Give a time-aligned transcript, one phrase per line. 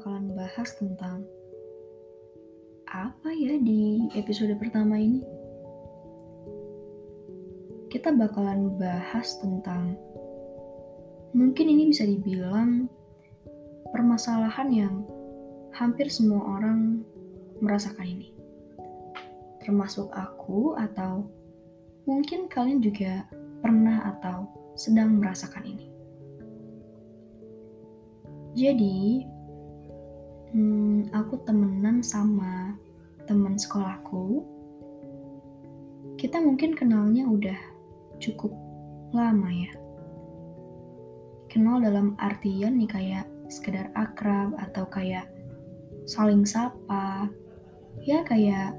[0.00, 1.28] bakalan bahas tentang
[2.88, 5.20] apa ya di episode pertama ini.
[7.92, 10.00] Kita bakalan bahas tentang
[11.36, 12.88] mungkin ini bisa dibilang
[13.92, 14.94] permasalahan yang
[15.76, 17.04] hampir semua orang
[17.60, 18.32] merasakan ini.
[19.60, 21.28] Termasuk aku atau
[22.08, 23.28] mungkin kalian juga
[23.60, 24.48] pernah atau
[24.80, 25.92] sedang merasakan ini.
[28.56, 29.28] Jadi,
[30.54, 32.74] hmm, aku temenan sama
[33.26, 34.42] teman sekolahku.
[36.18, 37.58] Kita mungkin kenalnya udah
[38.20, 38.52] cukup
[39.14, 39.72] lama ya.
[41.50, 45.26] Kenal dalam artian nih kayak sekedar akrab atau kayak
[46.06, 47.26] saling sapa.
[48.06, 48.78] Ya kayak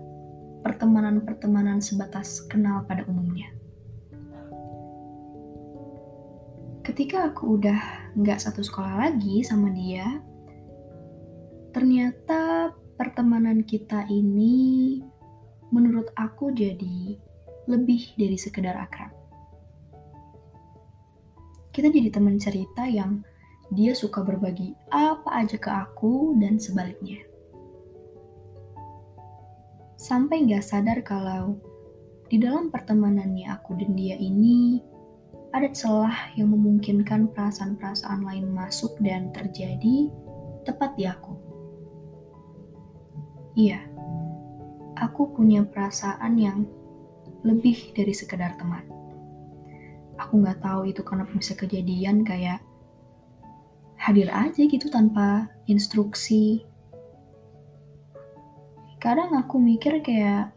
[0.63, 3.52] pertemanan-pertemanan sebatas kenal pada umumnya.
[6.81, 10.22] Ketika aku udah nggak satu sekolah lagi sama dia,
[11.72, 15.00] ternyata pertemanan kita ini
[15.72, 17.16] menurut aku jadi
[17.66, 19.11] lebih dari sekedar akrab.
[21.72, 23.23] Kita jadi teman cerita yang
[23.72, 27.23] dia suka berbagi apa aja ke aku dan sebaliknya.
[29.95, 31.56] Sampai nggak sadar kalau
[32.28, 34.83] di dalam pertemanannya aku dan dia ini
[35.56, 40.11] ada celah yang memungkinkan perasaan-perasaan lain masuk dan terjadi
[40.67, 41.50] tepat di aku.
[43.52, 43.83] Iya,
[44.95, 46.63] aku punya perasaan yang
[47.44, 48.88] lebih dari sekedar teman.
[50.16, 52.63] Aku nggak tahu itu kenapa bisa kejadian kayak
[53.99, 56.63] hadir aja gitu tanpa instruksi.
[59.02, 60.53] Kadang aku mikir kayak,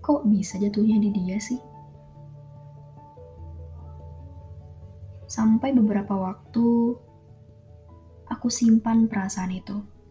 [0.00, 1.58] kok bisa jatuhnya di dia sih?
[5.28, 6.96] Sampai beberapa waktu,
[8.30, 10.01] aku simpan perasaan itu.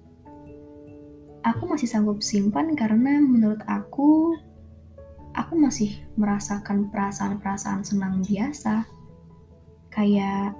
[1.41, 4.37] Aku masih sanggup simpan karena menurut aku,
[5.33, 8.85] aku masih merasakan perasaan-perasaan senang biasa.
[9.89, 10.53] Kayak,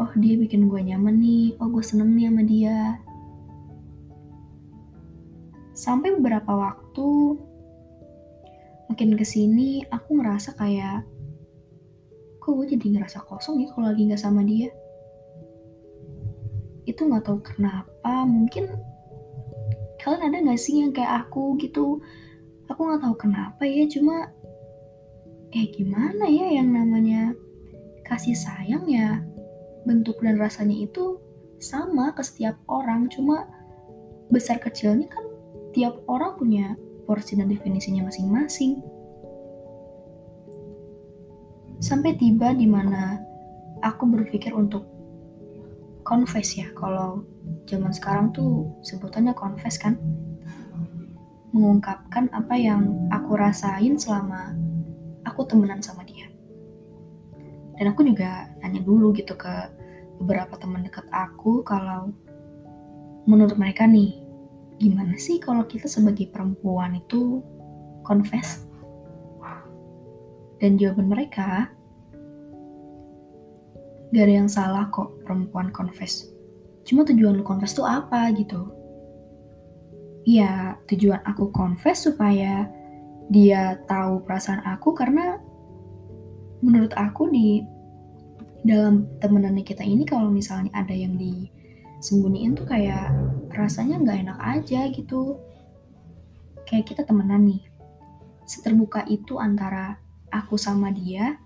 [0.00, 2.80] oh dia bikin gue nyaman nih, oh gue seneng nih sama dia.
[5.76, 7.36] Sampai beberapa waktu,
[8.88, 11.02] makin ke sini aku ngerasa kayak
[12.38, 14.68] kok gue jadi ngerasa kosong ya kalau lagi nggak sama dia
[16.84, 18.68] itu nggak tahu kenapa mungkin
[20.04, 22.04] kalian ada nggak sih yang kayak aku gitu?
[22.68, 24.28] Aku nggak tahu kenapa ya cuma
[25.56, 27.32] eh gimana ya yang namanya
[28.04, 29.24] kasih sayang ya
[29.88, 31.16] bentuk dan rasanya itu
[31.56, 33.08] sama ke setiap orang.
[33.08, 33.48] Cuma
[34.28, 35.24] besar kecilnya kan
[35.72, 36.76] tiap orang punya
[37.08, 38.84] porsi dan definisinya masing-masing.
[41.80, 43.20] Sampai tiba di mana
[43.80, 44.93] aku berpikir untuk
[46.04, 46.68] confess ya.
[46.76, 47.24] Kalau
[47.66, 49.96] zaman sekarang tuh sebutannya confess kan?
[51.50, 54.54] Mengungkapkan apa yang aku rasain selama
[55.24, 56.28] aku temenan sama dia.
[57.74, 59.72] Dan aku juga nanya dulu gitu ke
[60.22, 62.14] beberapa teman dekat aku kalau
[63.26, 64.22] menurut mereka nih
[64.78, 67.42] gimana sih kalau kita sebagai perempuan itu
[68.06, 68.62] confess
[70.64, 71.68] dan jawaban mereka,
[74.14, 76.30] gak ada yang salah kok perempuan confess.
[76.86, 78.70] Cuma tujuan lu confess tuh apa gitu.
[80.22, 82.70] Ya, tujuan aku confess supaya
[83.28, 85.42] dia tahu perasaan aku karena
[86.62, 87.60] menurut aku di
[88.64, 93.12] dalam temenannya kita ini kalau misalnya ada yang disembunyiin tuh kayak
[93.52, 95.36] rasanya nggak enak aja gitu.
[96.64, 97.66] Kayak kita temenan nih.
[98.48, 100.00] Seterbuka itu antara
[100.32, 101.36] aku sama dia,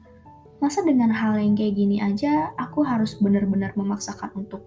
[0.58, 4.62] masa dengan hal yang kayak gini aja aku harus benar-benar memaksakan untuk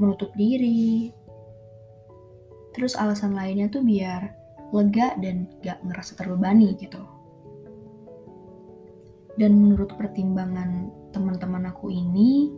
[0.00, 1.12] menutup diri.
[2.74, 4.32] Terus alasan lainnya tuh biar
[4.74, 6.98] lega dan gak ngerasa terbebani gitu.
[9.38, 12.50] Dan menurut pertimbangan teman-teman aku ini,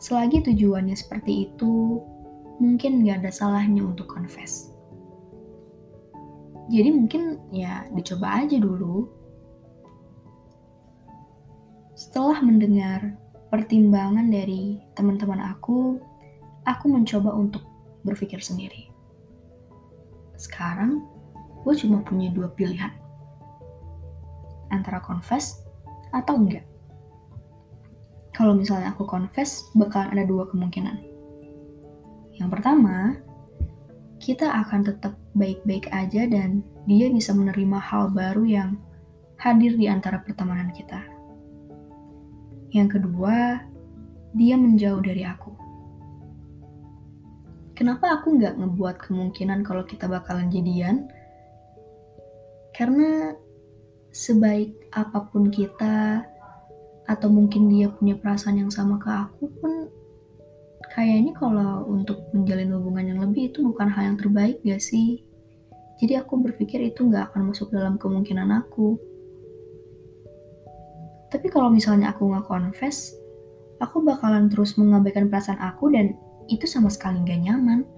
[0.00, 2.00] selagi tujuannya seperti itu,
[2.56, 4.72] mungkin gak ada salahnya untuk confess.
[6.72, 9.21] Jadi mungkin ya dicoba aja dulu
[12.02, 13.14] setelah mendengar
[13.54, 16.02] pertimbangan dari teman-teman aku,
[16.66, 17.62] aku mencoba untuk
[18.02, 18.90] berpikir sendiri.
[20.34, 21.06] Sekarang,
[21.62, 22.90] gue cuma punya dua pilihan.
[24.74, 25.62] Antara confess
[26.10, 26.66] atau enggak.
[28.34, 30.98] Kalau misalnya aku confess, bakal ada dua kemungkinan.
[32.34, 33.14] Yang pertama,
[34.18, 38.70] kita akan tetap baik-baik aja dan dia bisa menerima hal baru yang
[39.38, 41.11] hadir di antara pertemanan kita.
[42.72, 43.60] Yang kedua,
[44.32, 45.52] dia menjauh dari aku.
[47.76, 51.08] Kenapa aku nggak ngebuat kemungkinan kalau kita bakalan jadian?
[52.72, 53.36] Karena
[54.08, 56.24] sebaik apa pun kita,
[57.04, 59.72] atau mungkin dia punya perasaan yang sama ke aku pun,
[60.96, 65.20] kayaknya kalau untuk menjalin hubungan yang lebih itu bukan hal yang terbaik gak sih?
[66.00, 68.96] Jadi aku berpikir itu nggak akan masuk dalam kemungkinan aku.
[71.32, 73.16] Tapi kalau misalnya aku nggak confess,
[73.80, 76.12] aku bakalan terus mengabaikan perasaan aku dan
[76.52, 77.88] itu sama sekali nggak nyaman.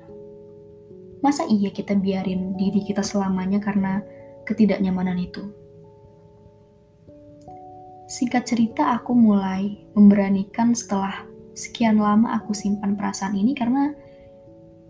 [1.18, 3.98] Masa iya kita biarin diri kita selamanya karena
[4.46, 5.50] ketidaknyamanan itu?
[8.06, 11.26] Singkat cerita, aku mulai memberanikan setelah
[11.58, 13.90] sekian lama aku simpan perasaan ini karena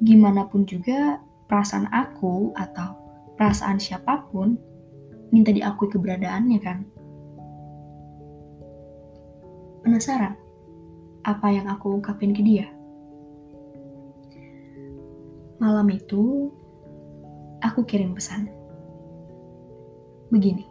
[0.05, 2.99] gimana pun juga perasaan aku atau
[3.38, 4.58] perasaan siapa pun
[5.31, 6.94] minta diakui keberadaannya kan.
[9.84, 10.32] Penasaran
[11.28, 12.72] apa yang aku ungkapin ke dia?
[15.60, 16.48] Malam itu,
[17.60, 18.48] aku kirim pesan.
[20.32, 20.64] Begini.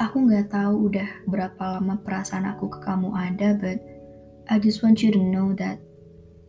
[0.00, 3.76] Aku nggak tahu udah berapa lama perasaan aku ke kamu ada, but
[4.48, 5.84] I just want you to know that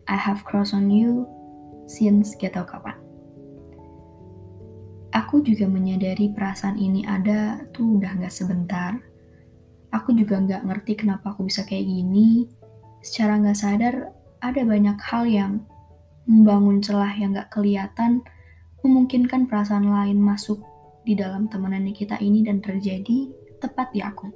[0.08, 1.28] I have crossed on you
[1.92, 3.01] since tau kapan.
[5.12, 8.96] Aku juga menyadari perasaan ini ada tuh udah gak sebentar.
[9.92, 12.48] Aku juga gak ngerti kenapa aku bisa kayak gini.
[13.04, 13.96] Secara gak sadar,
[14.40, 15.52] ada banyak hal yang
[16.32, 18.24] membangun celah yang gak kelihatan,
[18.88, 20.64] memungkinkan perasaan lain masuk
[21.04, 23.28] di dalam temenan kita ini dan terjadi
[23.60, 24.32] tepat di aku.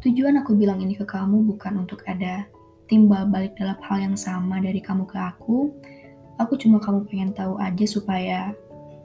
[0.00, 2.48] Tujuan aku bilang ini ke kamu bukan untuk ada
[2.88, 5.68] timbal balik dalam hal yang sama dari kamu ke aku.
[6.40, 8.56] Aku cuma kamu pengen tahu aja supaya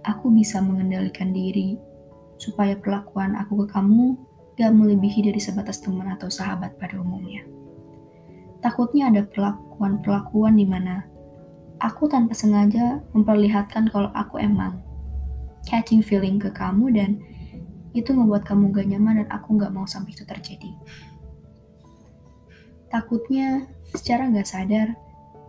[0.06, 1.82] aku bisa mengendalikan diri
[2.38, 4.14] supaya perlakuan aku ke kamu
[4.56, 7.44] gak melebihi dari sebatas teman atau sahabat pada umumnya.
[8.62, 11.04] Takutnya ada perlakuan-perlakuan di mana
[11.82, 14.80] aku tanpa sengaja memperlihatkan kalau aku emang
[15.66, 17.20] catching feeling ke kamu dan
[17.98, 20.72] itu membuat kamu gak nyaman dan aku gak mau sampai itu terjadi.
[22.94, 24.88] Takutnya secara gak sadar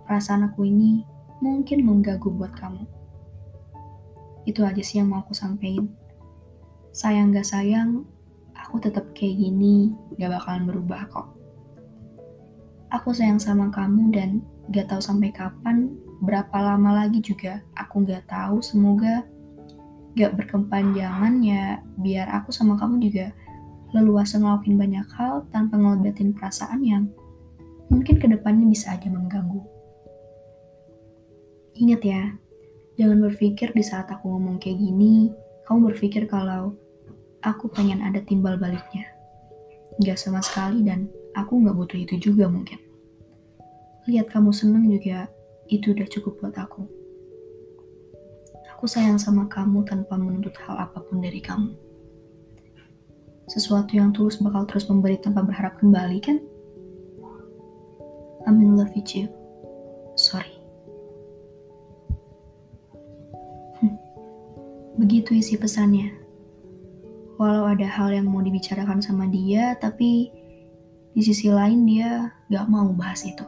[0.09, 1.05] perasaan aku ini
[1.45, 2.96] mungkin mengganggu buat kamu.
[4.47, 5.91] Itu aja sih yang mau aku sampein.
[6.95, 8.07] Sayang gak sayang,
[8.57, 11.29] aku tetap kayak gini, gak bakalan berubah kok.
[12.95, 14.41] Aku sayang sama kamu dan
[14.71, 18.63] gak tahu sampai kapan, berapa lama lagi juga aku gak tahu.
[18.63, 19.27] Semoga
[20.17, 23.35] gak berkepanjangan ya, biar aku sama kamu juga
[23.93, 27.05] leluasa ngelakuin banyak hal tanpa ngelebatin perasaan yang
[27.93, 29.63] mungkin ke depannya bisa aja mengganggu.
[31.77, 32.23] Ingat ya,
[32.97, 35.29] Jangan berpikir di saat aku ngomong kayak gini,
[35.69, 36.73] kamu berpikir kalau
[37.45, 39.05] aku pengen ada timbal baliknya.
[40.01, 42.81] Gak sama sekali dan aku gak butuh itu juga mungkin.
[44.09, 45.29] Lihat kamu seneng juga,
[45.69, 46.89] itu udah cukup buat aku.
[48.77, 51.73] Aku sayang sama kamu tanpa menuntut hal apa pun dari kamu.
[53.47, 56.41] Sesuatu yang tulus bakal terus memberi tanpa berharap kembali kan?
[58.47, 59.27] I'm in love with you.
[64.97, 66.09] Begitu isi pesannya.
[67.37, 70.33] Walau ada hal yang mau dibicarakan sama dia, tapi
[71.13, 73.45] di sisi lain dia gak mau bahas itu.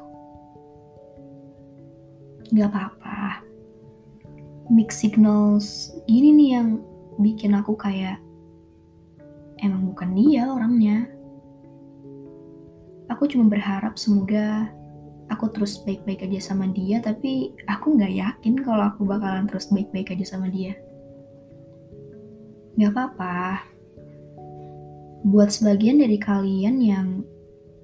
[2.52, 3.40] Gak apa-apa.
[4.68, 6.68] Mix signals gini nih yang
[7.16, 8.20] bikin aku kayak
[9.64, 11.08] emang bukan dia orangnya.
[13.08, 14.68] Aku cuma berharap semoga
[15.32, 20.12] aku terus baik-baik aja sama dia, tapi aku nggak yakin kalau aku bakalan terus baik-baik
[20.12, 20.76] aja sama dia.
[22.78, 23.66] Gak apa-apa.
[25.26, 27.26] Buat sebagian dari kalian yang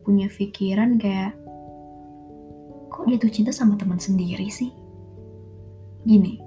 [0.06, 1.34] punya pikiran kayak,
[2.94, 4.70] kok jatuh cinta sama teman sendiri sih?
[6.06, 6.38] Gini,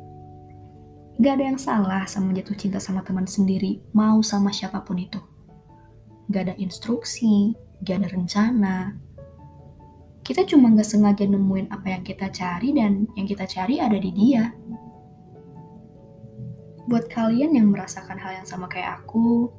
[1.19, 5.19] gak ada yang salah sama jatuh cinta sama teman sendiri, mau sama siapa pun itu.
[6.31, 7.51] Gak ada instruksi,
[7.83, 8.95] gak ada rencana.
[10.23, 14.11] Kita cuma gak sengaja nemuin apa yang kita cari dan yang kita cari ada di
[14.15, 14.55] dia.
[16.87, 19.51] Buat kalian yang merasakan hal yang sama kayak aku,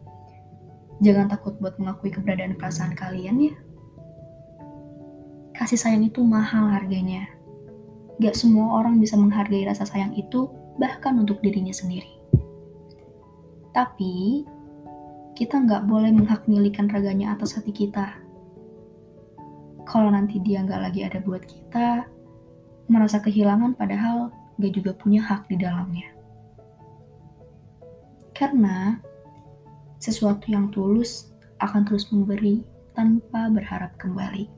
[1.04, 3.54] jangan takut buat mengakui keberadaan perasaan kalian ya.
[5.52, 7.28] Kasih sayang itu mahal harganya.
[8.16, 10.48] Gak semua orang bisa menghargai rasa sayang itu,
[10.80, 12.08] bahkan untuk dirinya sendiri.
[13.76, 14.42] Tapi,
[15.36, 18.10] kita nggak boleh menghak milikan raganya atas hati kita.
[19.86, 22.08] Kalau nanti dia nggak lagi ada buat kita,
[22.88, 26.17] merasa kehilangan padahal gak juga punya hak di dalamnya.
[28.38, 28.94] Karena
[29.98, 32.62] sesuatu yang tulus akan terus memberi
[32.94, 34.57] tanpa berharap kembali.